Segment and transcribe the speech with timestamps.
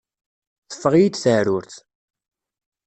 [0.69, 1.75] Teffeɣ-iyi-d teεrurt.